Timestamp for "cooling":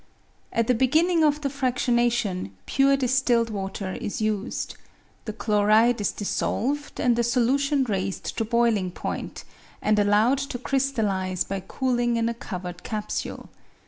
11.59-12.17